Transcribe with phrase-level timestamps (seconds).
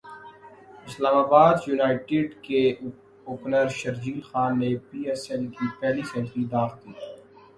[0.87, 2.61] اسلام ابادیونائیٹڈ کے
[3.27, 6.91] اوپنر شرجیل خان نے P S L کی پہلی سنچری داغ دی